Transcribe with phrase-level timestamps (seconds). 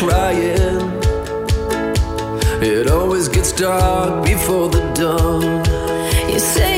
[0.00, 0.80] Trying.
[2.62, 5.42] It always gets dark before the dawn.
[6.32, 6.69] You say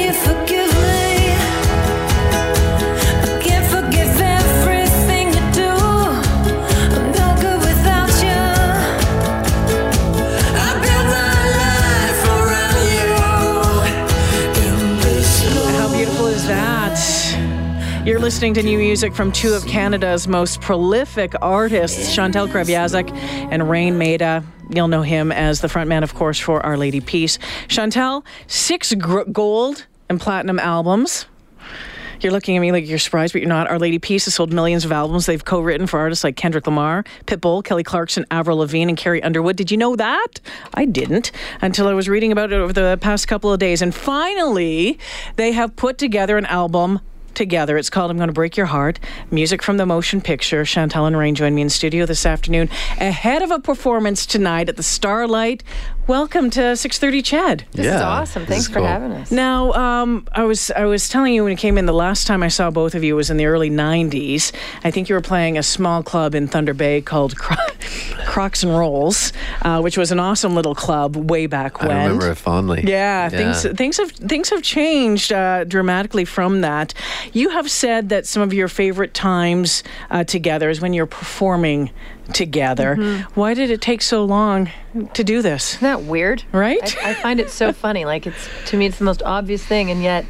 [18.04, 23.70] You're listening to new music from two of Canada's most prolific artists, Chantal Kreviazuk and
[23.70, 24.42] Raine Maida.
[24.70, 27.38] You'll know him as the frontman, of course, for Our Lady Peace.
[27.68, 31.26] Chantal, six gr- gold and platinum albums.
[32.20, 33.70] You're looking at me like you're surprised, but you're not.
[33.70, 35.26] Our Lady Peace has sold millions of albums.
[35.26, 39.54] They've co-written for artists like Kendrick Lamar, Pitbull, Kelly Clarkson, Avril Lavigne, and Carrie Underwood.
[39.54, 40.40] Did you know that?
[40.74, 41.30] I didn't
[41.60, 43.80] until I was reading about it over the past couple of days.
[43.80, 44.98] And finally,
[45.36, 46.98] they have put together an album
[47.34, 47.76] together.
[47.78, 48.98] It's called I'm Going to Break Your Heart.
[49.30, 50.64] Music from the motion picture.
[50.64, 54.76] Chantal and Raine join me in studio this afternoon ahead of a performance tonight at
[54.76, 55.62] the Starlight.
[56.08, 57.64] Welcome to 6:30 CHED.
[57.72, 58.44] This is awesome.
[58.44, 59.30] Thanks for having us.
[59.30, 62.42] Now, um, I was I was telling you when you came in the last time
[62.42, 64.50] I saw both of you was in the early '90s.
[64.82, 67.56] I think you were playing a small club in Thunder Bay called Cro-
[68.26, 69.32] Crocs and Rolls,
[69.62, 71.92] uh, which was an awesome little club way back when.
[71.92, 72.82] I remember it fondly.
[72.84, 76.94] Yeah, things things have things have changed uh, dramatically from that.
[77.32, 81.90] You have said that some of your favorite times uh, together is when you're performing
[82.32, 82.96] together.
[82.96, 83.40] Mm-hmm.
[83.40, 84.70] Why did it take so long
[85.14, 85.74] to do this?
[85.76, 86.44] Isn't that weird?
[86.52, 86.96] Right?
[87.04, 88.04] I, I find it so funny.
[88.04, 90.24] Like it's to me, it's the most obvious thing, and yet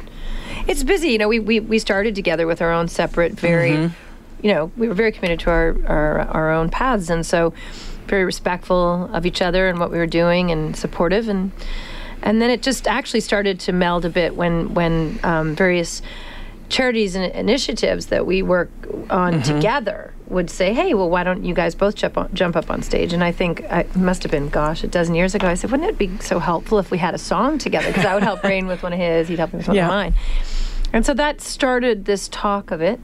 [0.67, 1.09] it's busy.
[1.09, 4.45] You know, we we, we started together with our own separate, very, Mm-hmm.
[4.45, 7.53] you know, we were very committed to our, our our own paths, and so
[8.07, 11.51] very respectful of each other and what we were doing, and supportive, and
[12.21, 16.01] and then it just actually started to meld a bit when when um, various
[16.69, 18.69] charities and initiatives that we work
[19.09, 19.55] on Mm-hmm.
[19.55, 22.81] together would say, "Hey, well, why don't you guys both jump on, jump up on
[22.81, 25.47] stage?" And I think I it must have been, gosh, a dozen years ago.
[25.47, 28.13] I said, "Wouldn't it be so helpful if we had a song together?" Because I
[28.13, 29.85] would help Raine with one of his, he'd help me with one Yeah.
[29.85, 30.13] of mine.
[30.93, 32.99] And so that started this talk of it.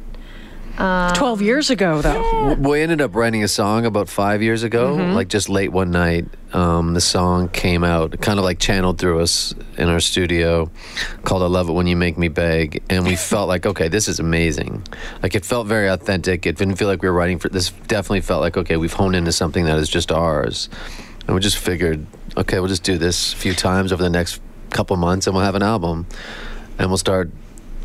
[0.78, 2.54] Twelve years ago, though.
[2.54, 5.14] We ended up writing a song about five years ago, Mm-hmm.
[5.14, 6.26] like just late one night.
[6.54, 10.72] Um, the song came out, kind of like channeled through us in our studio,
[11.24, 14.08] called "I Love It When You Make Me Beg," and we felt like, okay, this
[14.08, 14.84] is amazing.
[15.22, 16.46] Like it felt very authentic.
[16.46, 17.70] It didn't feel like we were writing for this.
[17.88, 20.70] Definitely felt like, okay, we've honed into something that is just ours,
[21.28, 22.06] and we just figured,
[22.38, 24.42] okay, we'll just do this a few times over the next
[24.72, 26.08] couple months, and we'll have an album,
[26.78, 27.30] and we'll start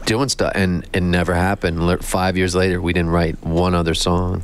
[0.04, 4.42] doing stuff and it never happened five years later we didn't write one other song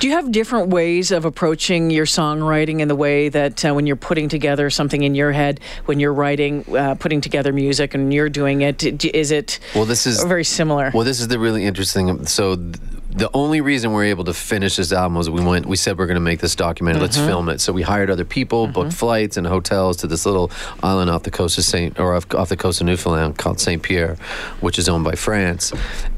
[0.00, 3.86] Do you have different ways of approaching your songwriting in the way that uh, when
[3.86, 8.12] you're putting together something in your head, when you're writing, uh, putting together music, and
[8.12, 10.90] you're doing it, is it well this is very similar?
[10.94, 12.76] well this is the really interesting so th-
[13.12, 16.06] the only reason we're able to finish this album was we went we said we're
[16.06, 17.02] going to make this documentary.
[17.02, 17.60] Let's film it.
[17.60, 20.50] So we hired other people booked flights and hotels to this little
[20.82, 23.82] island off the coast of saint or off, off the coast of newfoundland called saint
[23.82, 24.16] pierre
[24.60, 25.72] which is owned by france.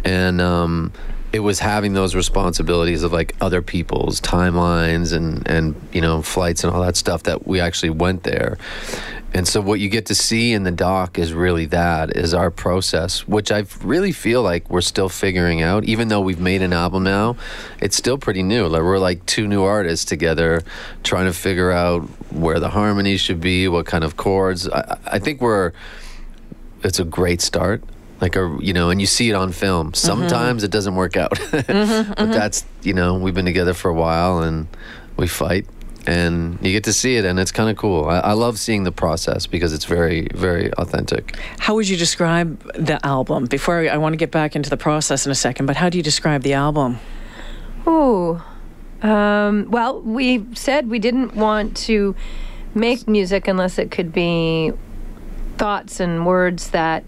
[0.04, 0.92] And um,
[1.32, 6.62] it was having those responsibilities of like other people's timelines and and you know flights
[6.62, 8.58] and all that stuff that we actually went there
[9.34, 12.50] and so what you get to see in the doc is really that is our
[12.50, 15.84] process, which I really feel like we're still figuring out.
[15.84, 17.37] Even though we've made an album now,
[17.81, 18.66] it's still pretty new.
[18.66, 20.62] Like we're like two new artists together,
[21.03, 24.69] trying to figure out where the harmonies should be, what kind of chords.
[24.69, 25.72] I, I think we're.
[26.84, 27.82] It's a great start.
[28.20, 29.88] Like a you know, and you see it on film.
[29.88, 29.94] Mm-hmm.
[29.94, 32.32] Sometimes it doesn't work out, mm-hmm, but mm-hmm.
[32.32, 34.69] that's you know we've been together for a while and
[35.17, 35.67] we fight
[36.06, 38.84] and you get to see it and it's kind of cool I, I love seeing
[38.84, 43.46] the process because it's very very authentic How would you describe the album?
[43.46, 45.88] Before I, I want to get back into the process in a second, but how
[45.88, 46.99] do you describe the album?
[47.87, 48.40] Ooh.
[49.02, 52.14] Um, well, we said we didn't want to
[52.75, 54.72] make music unless it could be
[55.58, 57.04] thoughts and words that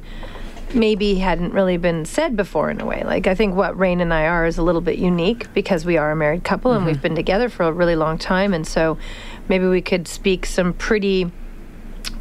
[0.72, 3.02] maybe hadn't really been said before in a way.
[3.05, 5.96] Like I think what Raine and I are is a little bit unique because we
[5.96, 8.96] are a married couple and we've been together for a really long time and so
[9.49, 11.31] maybe we could speak some pretty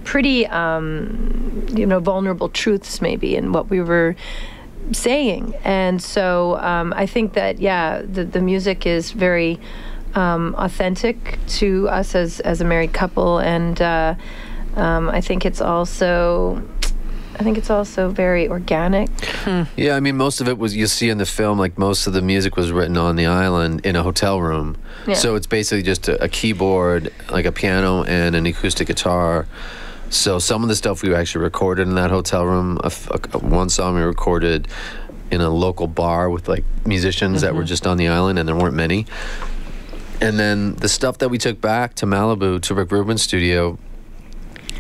[0.04, 4.16] pretty um, you know vulnerable truths maybe in what we were
[4.92, 5.54] saying.
[5.64, 9.60] And so um, I think that yeah, the the music is very
[10.16, 14.16] um, authentic to us as as a married couple, and uh,
[14.76, 16.64] um, I think it's also.
[17.36, 19.10] I think it's also very organic.
[19.44, 19.64] Hmm.
[19.76, 21.58] Yeah, I mean, most of it was you see in the film.
[21.58, 24.78] Like most of the music was written on the island in a hotel room.
[25.08, 25.16] Yeah.
[25.16, 29.48] So it's basically just a, a keyboard, like a piano, and an acoustic guitar.
[30.10, 32.78] So some of the stuff we actually recorded in that hotel room.
[32.84, 34.68] A f- a- one song we recorded
[35.32, 37.68] in a local bar with like musicians that were mm-hmm.
[37.68, 39.08] just on the island, and there weren't many.
[40.22, 43.78] And then the stuff that we took back to Malibu to Rick Rubin's studio,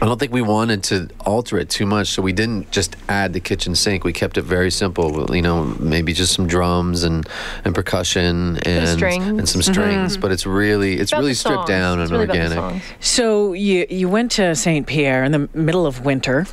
[0.03, 3.31] I don't think we wanted to alter it too much, so we didn't just add
[3.31, 4.03] the kitchen sink.
[4.03, 5.33] We kept it very simple.
[5.33, 7.25] You know, maybe just some drums and,
[7.63, 9.25] and percussion and strings.
[9.25, 10.11] and some strings.
[10.11, 10.21] Mm-hmm.
[10.21, 11.69] But it's really it's About really stripped songs.
[11.69, 12.83] down It's and really organic.
[12.99, 14.85] So you you went to St.
[14.85, 16.47] Pierre in the middle of winter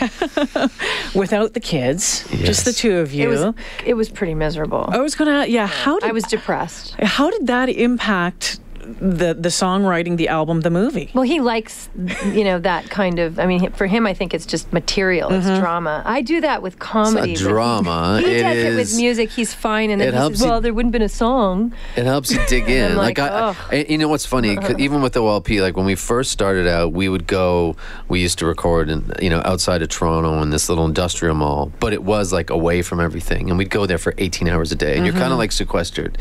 [1.14, 3.28] without the kids, just the two of you.
[3.28, 3.54] It was
[3.84, 4.84] it was pretty miserable.
[4.88, 5.68] I was gonna, yeah.
[5.68, 6.96] How did I was depressed.
[6.98, 8.58] How did that impact
[9.00, 11.10] the the songwriting, the album, the movie?
[11.14, 11.88] Well, he likes,
[12.26, 13.38] you know, that kind of.
[13.38, 15.32] I mean, for him, I think it's just material.
[15.32, 15.60] It's mm-hmm.
[15.60, 16.02] drama.
[16.04, 17.20] I do that with comedy.
[17.20, 18.20] but he- drama.
[18.24, 19.30] He, It does it with music.
[19.30, 21.72] He's fine, and then it he helps says, you- "Well, there wouldn't been a song."
[21.96, 22.92] It helps you dig in.
[22.92, 23.54] I'm like, I.
[23.70, 24.56] I- you know what's funny?
[24.56, 27.76] 'Cause even with OLP, like when we first started out, we would go.
[28.08, 31.72] We used to record in you know outside of Toronto in this little industrial mall,
[31.80, 34.76] but it was like away from everything, and we'd go there for 18 hours a
[34.76, 35.22] day, and you're mm-hmm.
[35.22, 36.18] kind of like sequestered.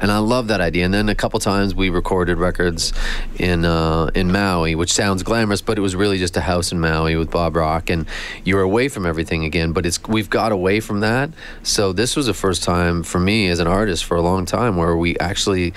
[0.00, 0.84] And I love that idea.
[0.84, 2.92] And then a couple times we recorded records
[3.36, 6.80] in uh, in Maui, which sounds glamorous, but it was really just a house in
[6.80, 8.06] Maui with Bob Rock, and
[8.44, 9.72] you're away from everything again.
[9.72, 11.30] But it's we've got away from that.
[11.62, 14.76] So this was the first time for me as an artist for a long time
[14.76, 15.74] where we actually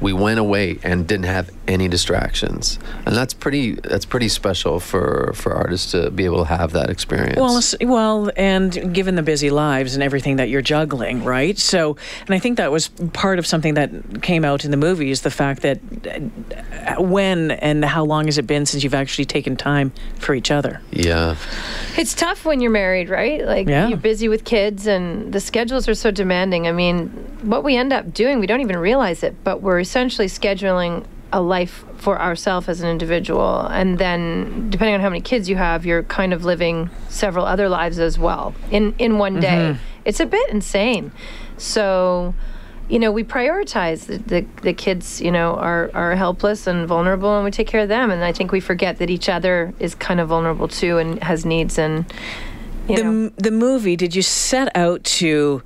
[0.00, 5.32] we went away and didn't have any distractions, and that's pretty that's pretty special for
[5.34, 7.38] for artists to be able to have that experience.
[7.38, 7.60] Well,
[7.92, 11.56] well, and given the busy lives and everything that you're juggling, right?
[11.58, 15.10] So, and I think that was part of something that came out in the movie
[15.10, 19.24] is the fact that uh, when and how long has it been since you've actually
[19.24, 20.80] taken time for each other?
[20.90, 21.36] yeah,
[21.96, 23.44] It's tough when you're married, right?
[23.44, 23.88] Like Yeah.
[23.88, 26.66] you're busy with kids and the schedules are so demanding.
[26.66, 27.08] I mean,
[27.42, 31.40] what we end up doing, we don't even realize it, but we're essentially scheduling a
[31.40, 33.60] life for ourselves as an individual.
[33.66, 37.68] And then depending on how many kids you have, you're kind of living several other
[37.68, 39.72] lives as well in in one day.
[39.72, 39.82] Mm-hmm.
[40.04, 41.12] It's a bit insane.
[41.56, 42.34] So,
[42.88, 47.36] you know, we prioritize the, the, the kids, you know, are, are helpless and vulnerable
[47.36, 48.10] and we take care of them.
[48.10, 51.46] And I think we forget that each other is kind of vulnerable too and has
[51.46, 52.04] needs and,
[52.88, 53.10] you The, know.
[53.10, 55.62] m- the movie, did you set out to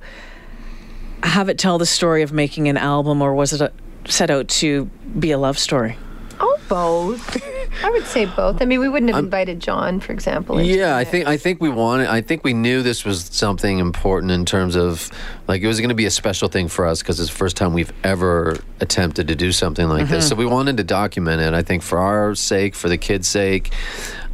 [1.23, 3.71] have it tell the story of making an album, or was it a,
[4.07, 4.85] set out to
[5.19, 5.97] be a love story?
[6.39, 7.41] Oh, both.
[7.83, 8.61] I would say both.
[8.61, 10.61] I mean, we wouldn't have invited John, for example.
[10.61, 12.07] Yeah, I think I think we wanted.
[12.07, 15.11] I think we knew this was something important in terms of
[15.47, 17.55] like it was going to be a special thing for us because it's the first
[17.55, 20.27] time we've ever attempted to do something like this.
[20.27, 21.53] So we wanted to document it.
[21.53, 23.71] I think for our sake, for the kids' sake,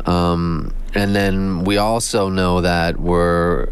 [0.05, 3.69] um, and then we also know that we're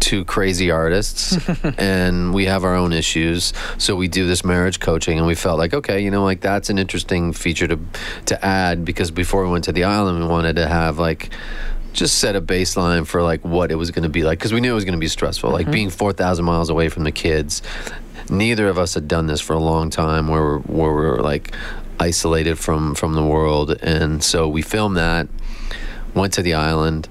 [0.00, 1.36] two crazy artists
[1.78, 3.52] and we have our own issues.
[3.78, 6.70] So we do this marriage coaching and we felt like okay you know like that's
[6.70, 7.78] an interesting feature to
[8.26, 11.30] to add because before we went to the island we wanted to have like
[11.92, 14.60] just set a baseline for like what it was going to be like because we
[14.60, 15.50] knew it was going to be stressful.
[15.50, 15.72] Like mm-hmm.
[15.72, 17.62] being 4000 miles away from the kids
[18.30, 21.54] neither of us had done this for a long time where we're, where we're like
[21.98, 23.72] isolated from from the world.
[23.82, 25.28] And so we filmed that
[26.14, 27.08] went to the island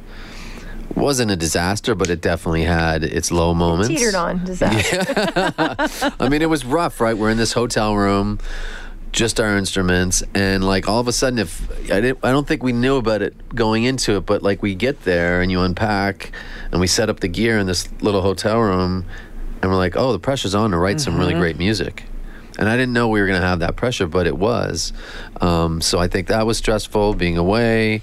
[0.96, 3.90] wasn't a disaster, but it definitely had its low moments.
[3.90, 5.54] Teetered on disaster.
[6.20, 7.18] I mean, it was rough, right?
[7.18, 8.40] We're in this hotel room,
[9.12, 12.64] just our instruments, and like all of a sudden, if I didn't, I don't think
[12.64, 16.32] we knew about it going into it, but like we get there and you unpack,
[16.72, 19.06] and we set up the gear in this little hotel room,
[19.62, 22.04] and we're like, oh, the pressure's on to write some really great music.
[22.58, 24.92] And I didn't know we were going to have that pressure, but it was.
[25.40, 28.02] Um, so I think that was stressful being away.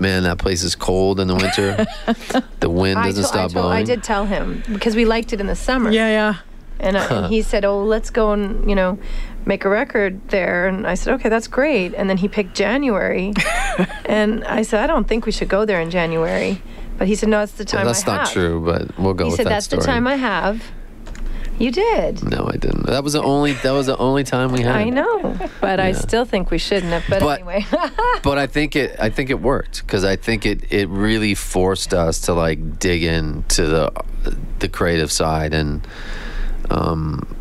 [0.00, 1.86] Man, that place is cold in the winter.
[2.60, 3.78] the wind doesn't to- I stop told- blowing.
[3.78, 5.90] I did tell him because we liked it in the summer.
[5.90, 6.34] Yeah, yeah.
[6.80, 8.98] And, uh, I, and he said, "Oh, let's go and you know,
[9.46, 13.32] make a record there." And I said, "Okay, that's great." And then he picked January,
[14.06, 16.62] and I said, "I don't think we should go there in January."
[16.96, 19.24] But he said, "No, it's the time That's I not have." true, but we'll go
[19.24, 19.80] He with said, that "That's story.
[19.80, 20.62] the time I have."
[21.58, 22.22] You did.
[22.22, 22.86] No, I didn't.
[22.86, 23.52] That was the only.
[23.52, 24.76] That was the only time we had.
[24.76, 27.04] I know, but I still think we shouldn't have.
[27.08, 27.66] But, But- anyway,
[28.22, 28.96] But I think it.
[29.00, 30.72] I think it worked because I think it.
[30.72, 33.92] It really forced us to like dig into the
[34.60, 35.86] the creative side, and
[36.70, 37.36] um,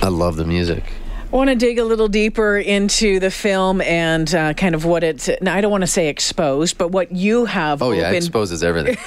[0.00, 0.84] I love the music.
[1.32, 5.04] I want to dig a little deeper into the film and uh, kind of what
[5.04, 5.28] it's.
[5.28, 8.96] I don't want to say exposed, but what you have Oh yeah, opened exposes everything.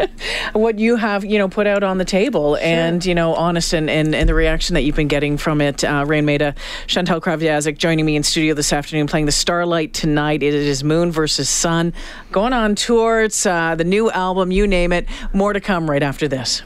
[0.52, 3.88] what you have, you know, put out on the table, and you know, honest and,
[3.90, 5.84] and and the reaction that you've been getting from it.
[5.84, 6.54] Uh, Raine Maida,
[6.86, 10.42] Chantal Kreviazuk joining me in studio this afternoon, playing the Starlight tonight.
[10.42, 11.92] It is Moon versus Sun,
[12.30, 13.22] going on tour.
[13.22, 15.06] It's uh, the new album, you name it.
[15.32, 16.62] More to come right after this.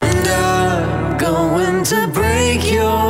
[0.00, 3.09] And I'm going to break your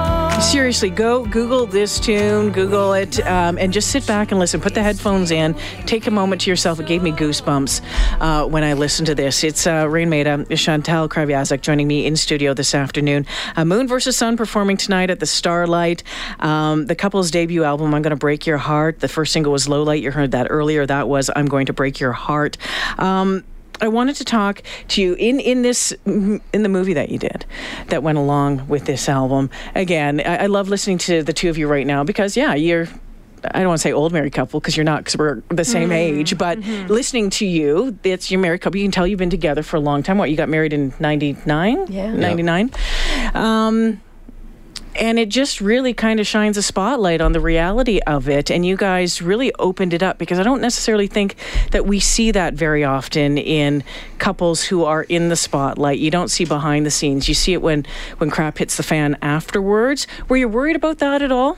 [0.41, 4.59] Seriously, go Google this tune, Google it, um, and just sit back and listen.
[4.59, 5.53] Put the headphones in.
[5.85, 6.79] Take a moment to yourself.
[6.79, 7.81] It gave me goosebumps
[8.19, 9.45] uh, when I listened to this.
[9.45, 13.25] It's uh, Raine Maida, Chantal Kreviazuk joining me in studio this afternoon.
[13.55, 16.03] Uh, Moon versus Sun performing tonight at the Starlight.
[16.39, 18.99] Um, the couple's debut album, I'm Going to Break Your Heart.
[18.99, 20.03] The first single was Low Light.
[20.03, 20.85] You heard that earlier.
[20.85, 22.57] That was I'm Going to Break Your Heart.
[22.97, 23.45] Um,
[23.81, 27.17] I wanted to talk to you in in this mm, in the movie that you
[27.17, 27.45] did
[27.87, 29.49] that went along with this album.
[29.75, 32.87] Again, I, I love listening to the two of you right now because yeah, you're.
[33.43, 35.89] I don't want to say old married couple because you're not because we're the same
[35.89, 36.19] mm-hmm.
[36.19, 36.37] age.
[36.37, 36.93] But mm-hmm.
[36.93, 38.77] listening to you, it's your married couple.
[38.77, 40.19] You can tell you've been together for a long time.
[40.19, 41.87] What you got married in '99?
[41.89, 42.13] Yeah.
[42.13, 42.69] '99.
[43.33, 43.99] Um,
[44.95, 48.51] and it just really kind of shines a spotlight on the reality of it.
[48.51, 51.35] And you guys really opened it up because i don't necessarily think
[51.71, 53.83] that we see that very often in
[54.17, 55.99] couples who are in the spotlight.
[55.99, 57.27] You don't see behind the scenes.
[57.27, 57.85] You see it when
[58.17, 60.07] when crap hits the fan afterwards.
[60.27, 61.57] Were you worried about that at all?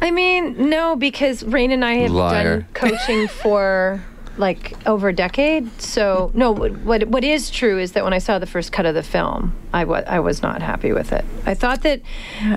[0.00, 2.60] I mean, no, because Raine and I have Liar.
[2.60, 4.02] done coaching for
[4.38, 5.80] like over a decade.
[5.80, 8.86] So no, what, what what is true is that when I saw the first cut
[8.86, 11.24] of the film, I was I was not happy with it.
[11.44, 12.00] I thought that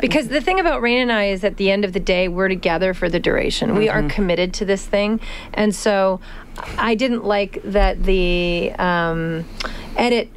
[0.01, 2.49] because the thing about Raine and I is at the end of the day, we're
[2.49, 3.75] together for the duration.
[3.75, 5.19] We are committed to this thing,
[5.53, 6.19] and so
[6.77, 9.45] I didn't like that the um,
[9.97, 10.29] edit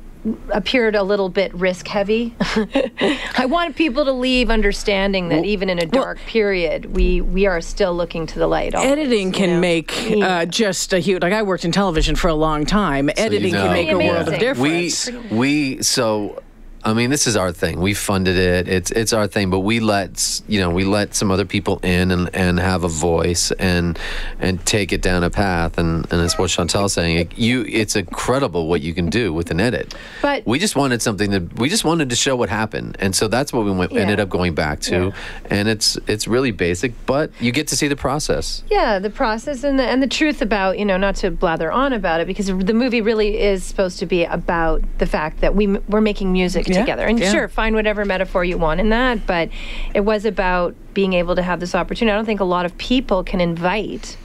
[0.51, 2.35] appeared a little bit risk heavy.
[2.41, 7.61] I want people to leave understanding that even in a dark period, we we are
[7.61, 8.75] still looking to the light.
[8.75, 9.61] always, editing you can know?
[9.61, 10.27] make Yeah.
[10.41, 13.65] uh, just a huge like i worked in television for a long time editing know.
[13.65, 15.11] can make a Pretty world of difference.
[15.31, 16.43] we we so
[16.85, 17.81] I mean, this is our thing.
[17.81, 18.69] We funded it.
[18.69, 19.51] It's it's our thing.
[19.51, 22.89] But we let you know we let some other people in and, and have a
[22.89, 23.99] voice and
[24.39, 25.77] and take it down a path.
[25.79, 27.19] And and it's what Chantal's saying.
[27.19, 29.95] It, you, it's incredible what you can do with an edit.
[30.23, 33.29] But- we just wanted something that we just wanted to show what happened, and so
[33.29, 34.03] that's what we went, Yeah.
[34.03, 35.13] ended up going back to.
[35.51, 38.63] And it's it's really basic, but you get to see the process.
[38.71, 41.93] Yeah, the process and the and the truth about you know not to blather on
[41.93, 45.67] about it because the movie really is supposed to be about the fact that we
[45.67, 47.33] we're making music Yeah, together and yeah.
[47.33, 49.51] sure find whatever metaphor you want in that but
[49.95, 52.13] it was about being able to have this opportunity.
[52.13, 54.17] I don't think a lot of people can invite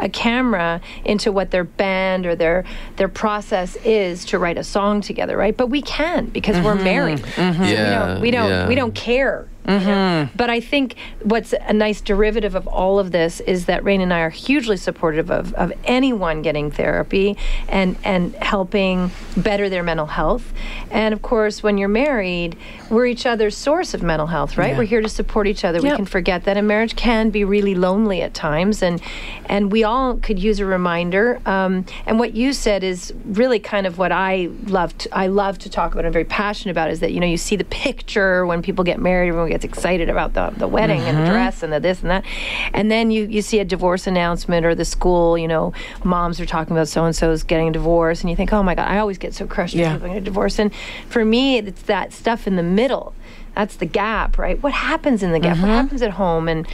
[0.00, 2.64] a camera into what their band or their
[2.96, 5.56] their process is to write a song together, right?
[5.56, 6.84] But we can because we're mm-hmm.
[6.84, 7.18] married.
[7.20, 7.62] Mm-hmm.
[7.62, 8.68] So Yeah, we don't we don't, yeah.
[8.68, 9.46] we don't care.
[9.66, 10.28] Know?
[10.36, 14.12] But I think what's a nice derivative of all of this is that Raine and
[14.12, 17.36] I are hugely supportive of, of anyone getting therapy
[17.68, 20.52] and, and helping better their mental health.
[20.90, 22.56] And of course, when you're married,
[22.90, 24.76] we're each other's source of mental health, right?
[24.76, 25.80] We're here to support each other.
[25.82, 26.56] We can forget that.
[26.56, 28.82] And marriage can be really lonely at times.
[28.82, 29.00] And,
[29.46, 31.40] and we all could use a reminder.
[31.46, 35.58] Um, and what you said is really kind of what I love to, I love
[35.58, 37.64] to talk about and I'm very passionate about is that, you know, you see the
[37.64, 41.32] picture when people get married, everyone gets excited about the, the wedding and the mm-hmm.
[41.32, 42.24] dress and the this and that.
[42.72, 45.72] And then you, you see a divorce announcement or the school, you know,
[46.04, 48.74] moms are talking about so and so's getting a divorce and you think, oh my
[48.74, 49.98] God, I always get so crushed Yeah.
[49.98, 50.58] get a divorce.
[50.58, 50.72] And
[51.08, 53.14] for me, it's that stuff in the middle.
[53.54, 54.62] That's the gap, right?
[54.62, 55.56] What happens in the gap?
[55.56, 55.74] What mm-hmm.
[55.74, 56.48] happens at home?
[56.48, 56.66] And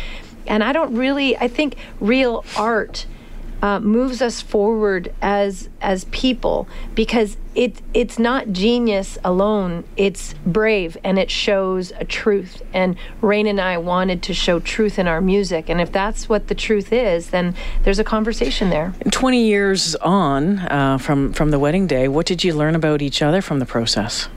[0.47, 1.37] and I don't really.
[1.37, 3.07] I think real art
[3.63, 9.85] uh, moves us forward as as people because it it's not genius alone.
[9.97, 12.61] It's brave and it shows a truth.
[12.73, 15.69] And Raine and I wanted to show truth in our music.
[15.69, 17.55] And if that's what the truth is, then
[17.85, 18.95] there's a conversation there.
[19.11, 23.23] 20 years on uh, from from the wedding day what did you learn about each
[23.23, 24.29] other from the process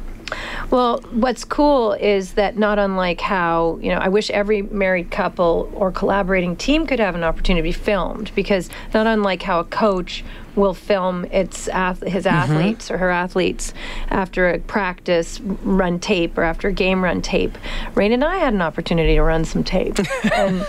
[0.72, 5.72] Well, what's cool is that not unlike how, you know, I wish every married couple
[5.74, 9.64] or collaborating team could have an opportunity to be filmed because not unlike how a
[9.64, 10.24] coach
[10.56, 13.74] will film its ath- his athletes or her athletes
[14.10, 17.58] after a practice run tape or after a game run tape.
[17.94, 19.98] Raine and I had an opportunity to run some tape.
[20.34, 20.66] and,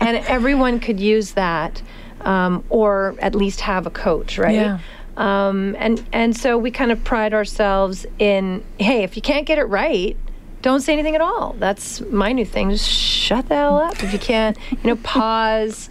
[0.00, 1.82] and everyone could use that
[2.20, 4.54] um, or at least have a coach, right?
[4.54, 4.78] Yeah.
[5.16, 9.58] Um, and and so we kind of pride ourselves in, hey, if you can't get
[9.58, 10.16] it right,
[10.62, 11.54] don't say anything at all.
[11.58, 12.70] That's my new thing.
[12.70, 14.02] Just shut the hell up.
[14.02, 15.88] If you can't, you know, pause.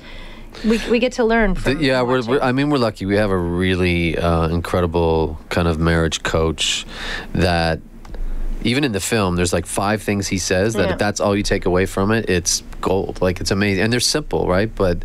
[0.63, 1.80] We, we get to learn from.
[1.82, 2.39] yeah, we're, we're.
[2.39, 3.08] I mean, we're lucky.
[3.08, 6.86] We have a really uh, incredible kind of marriage coach
[7.34, 7.80] that.
[8.65, 10.94] Even in the film, there's like five things he says that Yeah.
[10.94, 13.22] if that's all you take away from it, it's gold.
[13.22, 14.70] Like it's amazing, and they're simple, right?
[14.74, 15.04] But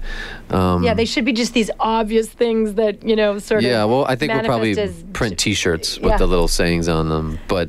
[0.50, 3.70] um, yeah, they should be just these obvious things that you know sort of.
[3.70, 3.84] yeah.
[3.84, 6.16] Well, I think we'll probably as- print T-shirts with Yeah.
[6.18, 7.38] the little sayings on them.
[7.48, 7.68] But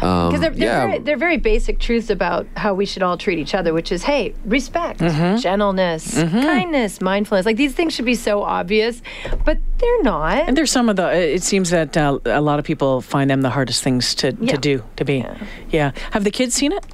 [0.00, 3.16] um, Because they're, they're, yeah, very, they're very basic truths about how we should all
[3.18, 5.36] treat each other, which is, hey, respect, Mm-hmm.
[5.38, 7.46] gentleness, kindness, mindfulness.
[7.46, 9.02] Like these things should be so obvious,
[9.44, 10.46] but they're not.
[10.48, 11.08] And there's some of the.
[11.12, 14.52] It seems that uh, a lot of people find them the hardest things to, Yeah.
[14.52, 15.24] to do to be.
[15.70, 15.92] Yeah.
[16.12, 16.84] Have the kids seen it?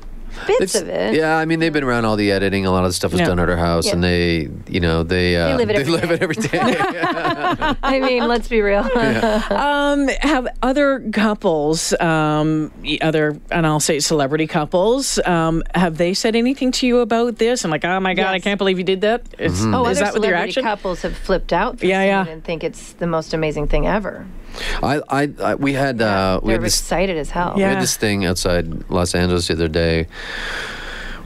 [0.46, 1.14] Bits It's- of it.
[1.14, 2.66] Yeah, I mean they've been around all the editing.
[2.66, 3.26] A lot of the stuff was Yeah.
[3.28, 6.08] done at our house, and they, you know, they uh, live it they every live
[6.08, 6.14] day.
[6.14, 6.58] it every day.
[7.82, 8.88] I mean, let's be real.
[9.50, 16.34] Um, have other couples, um, other, and I'll say celebrity couples, um, have they said
[16.36, 17.64] anything to you about this?
[17.64, 19.22] I'm like, oh my god, I can't believe you did that.
[19.38, 19.74] Is, Mm-hmm.
[19.74, 20.62] Oh, is other that with your celebrity action?
[20.64, 22.24] couples have flipped out for Yeah, seeing yeah.
[22.26, 24.26] it and think it's the most amazing thing ever.
[24.82, 27.54] I, I, I, we had, uh, we They're had this, excited as hell.
[27.56, 30.06] we had this thing outside Los Angeles the other day.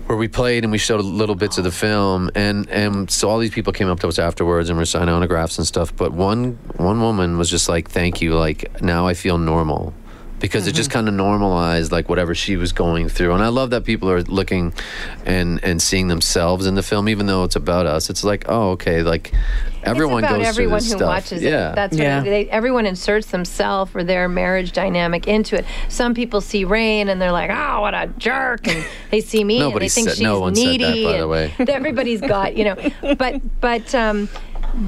[0.06, 3.38] Where we played and we showed little bits of the film, and and so all
[3.38, 5.94] these people came up to us afterwards and were signing autographs and stuff.
[5.94, 9.92] But one one woman was just like, "Thank you, like now I feel normal."
[10.40, 13.70] Because it just kind of normalized like whatever she was going through, and I love
[13.70, 14.72] that people are looking
[15.26, 18.08] and and seeing themselves in the film, even though it's about us.
[18.08, 19.32] It's like, oh, okay, like
[19.82, 21.08] everyone it's about goes everyone through who stuff.
[21.08, 21.72] watches yeah.
[21.72, 21.74] it.
[21.74, 22.18] That's Yeah.
[22.18, 25.64] what it, they, everyone inserts themselves or their marriage dynamic into it.
[25.88, 29.58] Some people see Raine and they're like, "Oh, what a jerk!" and they see me
[29.58, 31.04] Nobody and they think said- she's no one said that, needy.
[31.04, 31.52] by the and way.
[31.68, 32.76] everybody's got you know,
[33.18, 34.28] but but um,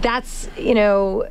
[0.01, 1.27] that's you know.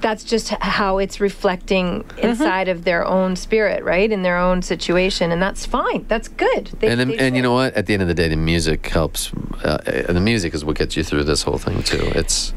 [0.00, 2.18] That's just how it's reflecting Mm-hmm.
[2.28, 4.10] inside of their own spirit, right?
[4.10, 6.04] In their own situation, and that's fine.
[6.08, 6.66] That's good.
[6.78, 7.74] They- and they the, and you know what?
[7.74, 9.32] At the end of the day, the music helps.
[9.64, 12.10] Uh, and the music is what gets you through this whole thing too.
[12.14, 12.52] It's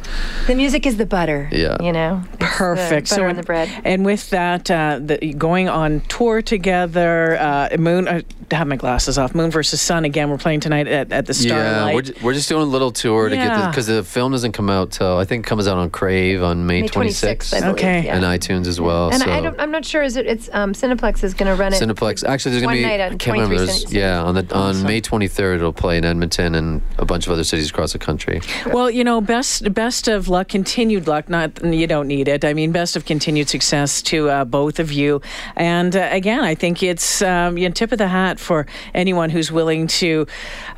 [0.48, 1.50] the music is the butter.
[1.52, 1.78] Yeah.
[1.82, 3.10] you know, It's the Perfect.
[3.10, 3.70] butter so, on the bread.
[3.84, 8.24] And with that, uh, the, going on tour together, uh, Moon.
[8.54, 9.34] I have my glasses off.
[9.36, 10.30] Moon versus Sun again.
[10.30, 11.94] We're playing tonight at, at the yeah.
[11.94, 13.58] We're, ju- we're just doing a little tour to get Yeah.
[13.58, 16.44] this because the film doesn't come out till I think it comes out on Crave
[16.44, 17.74] on May, May 26th, 26th I believe.
[17.76, 18.06] Okay.
[18.06, 18.16] yeah.
[18.16, 19.10] and iTunes as well.
[19.12, 20.04] And so I don't, I'm not sure.
[20.04, 20.28] Is it?
[20.28, 21.82] It's um, Cineplex is going to run it.
[21.82, 22.24] Cineplex.
[22.24, 22.84] Actually, there's gonna one be.
[22.84, 23.56] night I can't remember.
[23.56, 27.06] 23 there's- Cin- Yeah, on the on May 23rd, it'll play in Edmonton and a
[27.06, 28.42] bunch of other cities across the country.
[28.68, 31.28] Well, you know, best best of luck, continued luck.
[31.30, 32.46] Not you don't need it.
[32.46, 35.22] I mean, best of continued success to uh, both of you.
[35.56, 39.30] And uh, again, I think it's um, you know, tip of the hat for anyone
[39.30, 40.28] who's willing to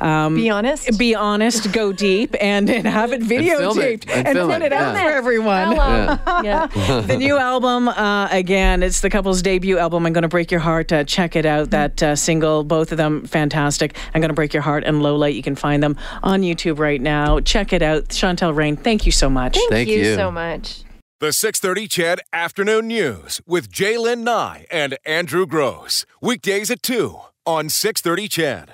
[0.00, 0.98] um, Be honest.
[0.98, 4.66] be honest, go deep, and, and have it film it, videotaped and and, put it,
[4.66, 5.04] it out yeah.
[5.04, 5.76] for everyone.
[5.76, 6.18] Hello.
[6.46, 6.66] Yeah.
[7.00, 10.06] the new album, uh, again, it's the couple's debut album.
[10.06, 10.92] I'm going to break your heart.
[10.92, 11.70] Uh, check it out.
[11.70, 13.96] That uh, single, both of them fantastic.
[14.14, 15.34] I'm going to break your heart and Low Light.
[15.34, 17.40] You can find them on YouTube right now.
[17.40, 18.08] Check it out.
[18.10, 19.54] Chantal Raine, thank you so much.
[19.54, 20.14] Thank, Thank you, you.
[20.14, 20.84] so much.
[21.18, 26.04] The 630 CHED Afternoon News with Jaylen Nye and Andrew Gross.
[26.20, 28.64] Weekdays at 2 on 630 CHED.